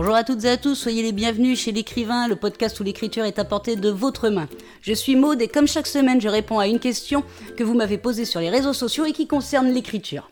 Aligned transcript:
Bonjour 0.00 0.14
à 0.14 0.24
toutes 0.24 0.46
et 0.46 0.48
à 0.48 0.56
tous, 0.56 0.76
soyez 0.76 1.02
les 1.02 1.12
bienvenus 1.12 1.60
chez 1.60 1.72
l'écrivain, 1.72 2.26
le 2.26 2.34
podcast 2.34 2.80
où 2.80 2.82
l'écriture 2.82 3.26
est 3.26 3.38
à 3.38 3.44
portée 3.44 3.76
de 3.76 3.90
votre 3.90 4.30
main. 4.30 4.48
Je 4.80 4.94
suis 4.94 5.14
Maude 5.14 5.42
et 5.42 5.46
comme 5.46 5.68
chaque 5.68 5.86
semaine, 5.86 6.22
je 6.22 6.28
réponds 6.30 6.58
à 6.58 6.68
une 6.68 6.78
question 6.78 7.22
que 7.58 7.64
vous 7.64 7.74
m'avez 7.74 7.98
posée 7.98 8.24
sur 8.24 8.40
les 8.40 8.48
réseaux 8.48 8.72
sociaux 8.72 9.04
et 9.04 9.12
qui 9.12 9.26
concerne 9.26 9.68
l'écriture. 9.68 10.30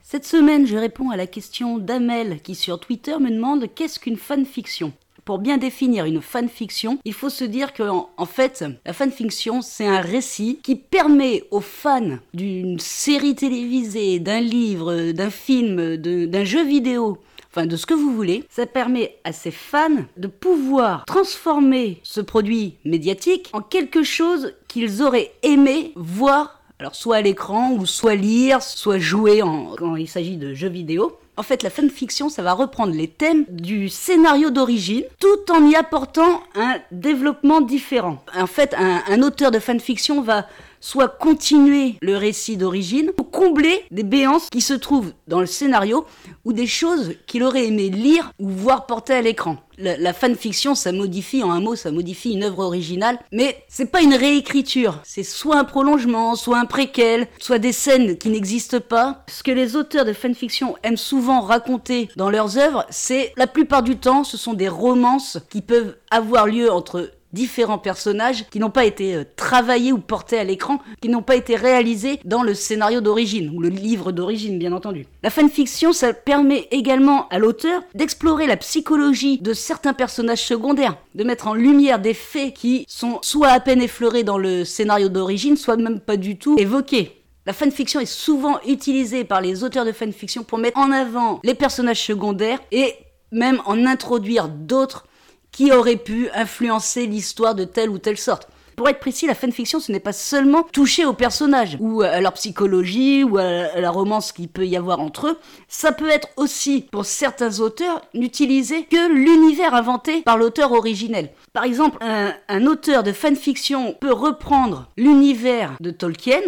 Cette 0.00 0.24
semaine, 0.24 0.64
je 0.64 0.76
réponds 0.76 1.10
à 1.10 1.16
la 1.16 1.26
question 1.26 1.78
d'Amel 1.78 2.40
qui 2.40 2.54
sur 2.54 2.78
Twitter 2.78 3.18
me 3.18 3.30
demande 3.30 3.66
qu'est-ce 3.74 3.98
qu'une 3.98 4.16
fanfiction? 4.16 4.92
Pour 5.24 5.38
bien 5.38 5.58
définir 5.58 6.04
une 6.04 6.22
fanfiction, 6.22 6.98
il 7.04 7.14
faut 7.14 7.30
se 7.30 7.44
dire 7.44 7.72
que 7.72 7.82
en, 7.82 8.26
fait, 8.26 8.64
la 8.86 8.92
fanfiction, 8.92 9.60
c'est 9.60 9.86
un 9.86 10.00
récit 10.00 10.60
qui 10.62 10.76
permet 10.76 11.42
aux 11.50 11.60
fans 11.60 12.18
d'une 12.32 12.78
série 12.78 13.34
télévisée, 13.34 14.20
d'un 14.20 14.40
livre, 14.40 15.10
d'un 15.10 15.30
film, 15.30 15.96
d'un 15.96 16.44
jeu 16.44 16.64
vidéo, 16.64 17.18
enfin 17.50 17.66
de 17.66 17.76
ce 17.76 17.86
que 17.86 17.94
vous 17.94 18.14
voulez, 18.14 18.44
ça 18.48 18.66
permet 18.66 19.16
à 19.24 19.32
ces 19.32 19.50
fans 19.50 20.04
de 20.16 20.28
pouvoir 20.28 21.04
transformer 21.04 22.00
ce 22.02 22.20
produit 22.20 22.76
médiatique 22.84 23.50
en 23.52 23.60
quelque 23.60 24.02
chose 24.02 24.54
qu'ils 24.68 25.02
auraient 25.02 25.32
aimé 25.42 25.92
voir 25.96 26.60
alors 26.80 26.94
soit 26.94 27.16
à 27.16 27.20
l'écran 27.20 27.72
ou 27.72 27.84
soit 27.84 28.14
lire, 28.14 28.62
soit 28.62 28.98
jouer 28.98 29.42
quand 29.78 29.96
il 29.96 30.08
s'agit 30.08 30.38
de 30.38 30.54
jeux 30.54 30.70
vidéo. 30.70 31.18
En 31.36 31.42
fait, 31.42 31.62
la 31.62 31.68
fanfiction, 31.68 32.30
ça 32.30 32.42
va 32.42 32.54
reprendre 32.54 32.94
les 32.94 33.06
thèmes 33.06 33.44
du 33.50 33.90
scénario 33.90 34.48
d'origine, 34.48 35.04
tout 35.18 35.52
en 35.52 35.66
y 35.68 35.74
apportant 35.74 36.42
un 36.54 36.76
développement 36.90 37.60
différent. 37.60 38.24
En 38.34 38.46
fait, 38.46 38.74
un 38.74 39.22
auteur 39.22 39.50
de 39.50 39.58
fanfiction 39.58 40.22
va 40.22 40.46
soit 40.80 41.08
continuer 41.08 41.96
le 42.00 42.16
récit 42.16 42.56
d'origine, 42.56 43.10
ou 43.18 43.22
combler 43.22 43.84
des 43.90 44.02
béances 44.02 44.48
qui 44.50 44.60
se 44.60 44.74
trouvent 44.74 45.12
dans 45.28 45.40
le 45.40 45.46
scénario, 45.46 46.06
ou 46.44 46.52
des 46.52 46.66
choses 46.66 47.14
qu'il 47.26 47.42
aurait 47.42 47.66
aimé 47.66 47.88
lire 47.90 48.32
ou 48.38 48.48
voir 48.48 48.86
porter 48.86 49.14
à 49.14 49.22
l'écran. 49.22 49.58
La, 49.78 50.12
fanfiction, 50.12 50.74
ça 50.74 50.92
modifie, 50.92 51.42
en 51.42 51.50
un 51.50 51.60
mot, 51.60 51.74
ça 51.74 51.90
modifie 51.90 52.32
une 52.32 52.44
œuvre 52.44 52.66
originale, 52.66 53.18
mais 53.32 53.64
c'est 53.66 53.90
pas 53.90 54.02
une 54.02 54.12
réécriture. 54.12 55.00
C'est 55.04 55.22
soit 55.22 55.56
un 55.56 55.64
prolongement, 55.64 56.34
soit 56.34 56.58
un 56.58 56.66
préquel, 56.66 57.28
soit 57.38 57.58
des 57.58 57.72
scènes 57.72 58.18
qui 58.18 58.28
n'existent 58.28 58.80
pas. 58.80 59.24
Ce 59.28 59.42
que 59.42 59.50
les 59.50 59.76
auteurs 59.76 60.04
de 60.04 60.12
fanfiction 60.12 60.76
aiment 60.82 60.98
souvent 60.98 61.40
raconter 61.40 62.10
dans 62.16 62.28
leurs 62.28 62.58
œuvres, 62.58 62.84
c'est 62.90 63.32
la 63.38 63.46
plupart 63.46 63.82
du 63.82 63.96
temps, 63.96 64.22
ce 64.22 64.36
sont 64.36 64.52
des 64.52 64.68
romances 64.68 65.38
qui 65.48 65.62
peuvent 65.62 65.96
avoir 66.10 66.46
lieu 66.46 66.70
entre 66.70 67.10
différents 67.32 67.78
personnages 67.78 68.44
qui 68.50 68.58
n'ont 68.58 68.70
pas 68.70 68.84
été 68.84 69.14
euh, 69.14 69.24
travaillés 69.36 69.92
ou 69.92 69.98
portés 69.98 70.38
à 70.38 70.44
l'écran, 70.44 70.80
qui 71.00 71.08
n'ont 71.08 71.22
pas 71.22 71.36
été 71.36 71.56
réalisés 71.56 72.20
dans 72.24 72.42
le 72.42 72.54
scénario 72.54 73.00
d'origine, 73.00 73.50
ou 73.54 73.60
le 73.60 73.68
livre 73.68 74.12
d'origine 74.12 74.58
bien 74.58 74.72
entendu. 74.72 75.06
La 75.22 75.30
fanfiction, 75.30 75.92
ça 75.92 76.12
permet 76.12 76.68
également 76.70 77.28
à 77.28 77.38
l'auteur 77.38 77.82
d'explorer 77.94 78.46
la 78.46 78.56
psychologie 78.56 79.38
de 79.38 79.52
certains 79.52 79.92
personnages 79.92 80.44
secondaires, 80.44 80.96
de 81.14 81.24
mettre 81.24 81.46
en 81.46 81.54
lumière 81.54 81.98
des 81.98 82.14
faits 82.14 82.54
qui 82.54 82.84
sont 82.88 83.18
soit 83.22 83.48
à 83.48 83.60
peine 83.60 83.82
effleurés 83.82 84.24
dans 84.24 84.38
le 84.38 84.64
scénario 84.64 85.08
d'origine, 85.08 85.56
soit 85.56 85.76
même 85.76 86.00
pas 86.00 86.16
du 86.16 86.36
tout 86.36 86.56
évoqués. 86.58 87.20
La 87.46 87.52
fanfiction 87.52 88.00
est 88.00 88.06
souvent 88.06 88.60
utilisée 88.66 89.24
par 89.24 89.40
les 89.40 89.64
auteurs 89.64 89.84
de 89.84 89.92
fanfiction 89.92 90.44
pour 90.44 90.58
mettre 90.58 90.78
en 90.78 90.92
avant 90.92 91.40
les 91.42 91.54
personnages 91.54 92.04
secondaires 92.04 92.60
et 92.70 92.94
même 93.32 93.62
en 93.64 93.86
introduire 93.86 94.48
d'autres 94.48 95.06
qui 95.52 95.72
aurait 95.72 95.96
pu 95.96 96.28
influencer 96.34 97.06
l'histoire 97.06 97.54
de 97.54 97.64
telle 97.64 97.90
ou 97.90 97.98
telle 97.98 98.18
sorte. 98.18 98.48
Pour 98.80 98.88
être 98.88 99.00
précis, 99.00 99.26
la 99.26 99.34
fanfiction, 99.34 99.78
ce 99.78 99.92
n'est 99.92 100.00
pas 100.00 100.14
seulement 100.14 100.62
toucher 100.62 101.04
aux 101.04 101.12
personnages, 101.12 101.76
ou 101.80 102.00
à 102.00 102.18
leur 102.22 102.32
psychologie, 102.32 103.22
ou 103.24 103.36
à 103.36 103.78
la 103.78 103.90
romance 103.90 104.32
qu'il 104.32 104.48
peut 104.48 104.66
y 104.66 104.74
avoir 104.74 105.00
entre 105.00 105.26
eux. 105.26 105.38
Ça 105.68 105.92
peut 105.92 106.08
être 106.08 106.28
aussi, 106.38 106.86
pour 106.90 107.04
certains 107.04 107.60
auteurs, 107.60 108.00
n'utiliser 108.14 108.84
que 108.84 109.12
l'univers 109.12 109.74
inventé 109.74 110.22
par 110.22 110.38
l'auteur 110.38 110.72
originel. 110.72 111.30
Par 111.52 111.64
exemple, 111.64 111.98
un, 112.00 112.32
un 112.48 112.66
auteur 112.66 113.02
de 113.02 113.12
fanfiction 113.12 113.94
peut 114.00 114.14
reprendre 114.14 114.88
l'univers 114.96 115.76
de 115.80 115.90
Tolkien, 115.90 116.40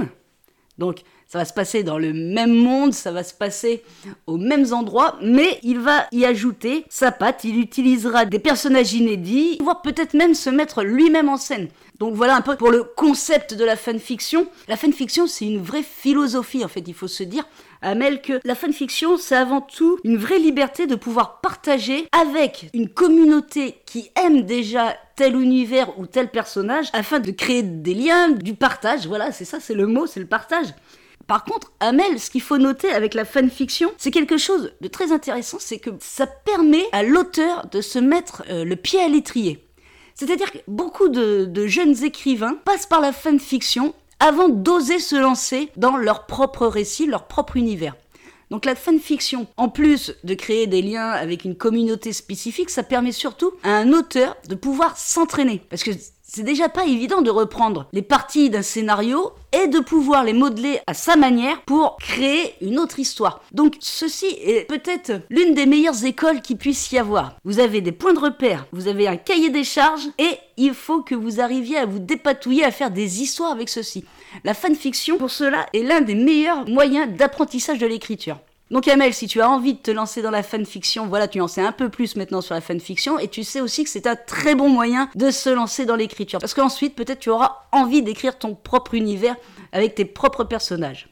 donc 0.79 1.03
ça 1.27 1.39
va 1.39 1.45
se 1.45 1.55
passer 1.55 1.83
dans 1.83 1.99
le 1.99 2.13
même 2.13 2.55
monde, 2.55 2.93
ça 2.93 3.11
va 3.11 3.25
se 3.25 3.33
passer 3.33 3.83
aux 4.27 4.37
mêmes 4.37 4.73
endroits, 4.73 5.17
mais 5.23 5.59
il 5.63 5.79
va 5.79 6.07
y 6.13 6.25
ajouter 6.25 6.85
sa 6.91 7.11
patte, 7.11 7.45
il 7.45 7.59
utilisera 7.59 8.27
des 8.27 8.39
personnages 8.39 8.93
inédits, 8.93 9.59
voire 9.61 9.81
peut-être 9.81 10.15
même 10.15 10.35
se 10.35 10.51
mettre 10.51 10.83
lui-même 10.83 11.29
en 11.29 11.39
scène. 11.39 11.69
Donc 11.99 12.15
voilà 12.15 12.37
un 12.37 12.41
peu 12.41 12.57
pour 12.57 12.71
le 12.71 12.83
concept 12.83 13.55
de 13.55 13.65
la 13.65 13.77
fanfiction. 13.77 14.47
La 14.67 14.77
fanfiction, 14.77 15.27
c'est 15.27 15.47
une 15.47 15.63
vraie 15.63 15.85
philosophie 15.85 16.65
en 16.65 16.69
fait, 16.69 16.85
il 16.87 16.95
faut 16.95 17.09
se 17.09 17.23
dire. 17.23 17.45
Amel 17.81 18.21
que 18.23 18.41
la 18.45 18.55
fanfiction, 18.55 19.17
c'est 19.17 19.37
avant 19.37 19.61
tout 19.61 19.99
une 20.05 20.17
vraie 20.17 20.39
liberté 20.39 20.87
de 20.87 20.95
pouvoir 20.95 21.41
partager 21.41 22.09
avec 22.13 22.71
une 22.75 22.89
communauté 22.89 23.77
qui 23.87 24.11
aime 24.17 24.43
déjà 24.43 24.97
tel 25.17 25.35
univers 25.41 25.99
ou 25.99 26.07
tel 26.07 26.31
personnage 26.31 26.89
afin 26.93 27.21
de 27.21 27.31
créer 27.31 27.63
des 27.63 27.95
liens, 27.95 28.31
du 28.31 28.55
partage. 28.55 29.07
Voilà, 29.07 29.33
c'est 29.33 29.45
ça, 29.45 29.61
c'est 29.61 29.75
le 29.75 29.87
mot, 29.87 30.07
c'est 30.07 30.21
le 30.21 30.27
partage. 30.27 30.69
Par 31.27 31.45
contre, 31.45 31.73
Amel, 31.81 32.19
ce 32.19 32.31
qu'il 32.31 32.43
faut 32.43 32.59
noter 32.59 32.91
avec 32.91 33.15
la 33.15 33.25
fanfiction, 33.25 33.91
c'est 33.97 34.11
quelque 34.11 34.37
chose 34.37 34.73
de 34.81 34.89
très 34.89 35.13
intéressant, 35.13 35.59
c'est 35.61 35.79
que 35.79 35.91
ça 36.01 36.27
permet 36.27 36.85
à 36.93 37.03
l'auteur 37.03 37.67
de 37.71 37.81
se 37.81 37.99
mettre 37.99 38.43
euh, 38.51 38.65
le 38.65 38.77
pied 38.77 39.01
à 39.01 39.09
l'étrier. 39.09 39.65
C'est-à-dire 40.15 40.51
que 40.53 40.59
beaucoup 40.69 41.09
de 41.09 41.67
jeunes 41.67 42.05
écrivains 42.05 42.59
passent 42.65 42.87
par 42.87 43.01
la 43.01 43.13
fanfiction 43.13 43.95
avant 44.23 44.49
d'oser 44.49 45.01
se 45.01 45.17
lancer 45.17 45.71
dans 45.77 45.97
leur 45.97 46.27
propre 46.27 46.67
récit, 46.67 47.07
leur 47.07 47.27
propre 47.27 47.57
univers. 47.57 47.97
Donc 48.53 48.67
la 48.67 48.75
fanfiction, 48.75 49.47
en 49.57 49.71
plus 49.71 50.15
de 50.25 50.35
créer 50.35 50.67
des 50.67 50.83
liens 50.83 51.09
avec 51.09 51.47
une 51.47 51.57
communauté 51.57 52.13
spécifique, 52.13 52.69
ça 52.69 52.83
permet 52.83 53.11
surtout 53.11 53.51
à 53.63 53.71
un 53.71 53.95
auteur 53.95 54.37
de 54.47 54.55
pouvoir 54.55 54.99
s'entraîner. 54.99 55.63
Parce 55.71 55.83
que 55.83 55.91
c'est 56.35 56.45
déjà 56.45 56.71
pas 56.71 56.87
évident 56.87 57.21
de 57.21 57.31
reprendre 57.31 57.87
les 57.93 58.01
parties 58.01 58.49
d'un 58.49 58.63
scénario 58.63 59.33
et 59.53 59.67
de 59.67 59.81
pouvoir 59.81 60.25
les 60.25 60.33
modeler 60.33 60.81
à 60.87 60.95
sa 60.95 61.15
manière 61.15 61.61
pour 61.63 61.99
créer 61.99 62.55
une 62.63 62.79
autre 62.79 62.99
histoire. 62.99 63.43
Donc 63.53 63.75
ceci 63.81 64.27
est 64.41 64.67
peut-être 64.67 65.21
l'une 65.29 65.53
des 65.53 65.67
meilleures 65.67 66.07
écoles 66.07 66.41
qui 66.41 66.57
puisse 66.57 66.91
y 66.91 66.97
avoir. 66.97 67.37
Vous 67.45 67.59
avez 67.59 67.83
des 67.83 67.93
points 67.93 68.15
de 68.15 68.19
repère, 68.19 68.67
vous 68.73 68.89
avez 68.89 69.07
un 69.07 69.17
cahier 69.17 69.51
des 69.51 69.65
charges 69.65 70.09
et 70.19 70.39
il 70.57 70.73
faut 70.73 71.03
que 71.03 71.15
vous 71.15 71.41
arriviez 71.41 71.77
à 71.77 71.85
vous 71.85 71.99
dépatouiller, 71.99 72.65
à 72.65 72.71
faire 72.71 72.91
des 72.91 73.21
histoires 73.21 73.53
avec 73.53 73.69
ceci. 73.69 74.05
La 74.43 74.55
fanfiction, 74.55 75.19
pour 75.19 75.31
cela, 75.31 75.67
est 75.75 75.83
l'un 75.83 76.01
des 76.01 76.15
meilleurs 76.15 76.67
moyens 76.67 77.15
d'apprentissage 77.15 77.79
de 77.79 77.87
l'écriture. 77.87 78.39
Donc 78.73 78.89
Amel, 78.89 79.13
si 79.13 79.27
tu 79.27 79.43
as 79.43 79.51
envie 79.51 79.75
de 79.75 79.79
te 79.79 79.91
lancer 79.91 80.23
dans 80.23 80.31
la 80.31 80.43
fanfiction, 80.43 81.07
voilà, 81.07 81.29
tu 81.29 81.43
en 81.43 81.47
sais 81.47 81.61
un 81.61 81.73
peu 81.73 81.91
plus 81.91 82.17
maintenant 82.17 82.41
sur 82.41 82.55
la 82.55 82.63
fanfiction 82.63 83.19
et 83.19 83.29
tu 83.29 83.45
sais 83.45 83.61
aussi 83.61 83.85
que 83.85 83.91
c'est 83.91 84.07
un 84.07 84.17
très 84.17 84.55
bon 84.55 84.71
moyen 84.71 85.11
de 85.15 85.31
se 85.31 85.51
lancer 85.51 85.85
dans 85.85 85.95
l'écriture. 85.95 86.41
Parce 86.41 86.55
qu'ensuite, 86.55 86.95
peut-être 86.95 87.19
tu 87.19 87.29
auras 87.29 87.67
envie 87.71 88.01
d'écrire 88.01 88.39
ton 88.39 88.55
propre 88.55 88.95
univers 88.95 89.37
avec 89.73 89.95
tes 89.95 90.07
propres 90.07 90.45
personnages. 90.45 91.12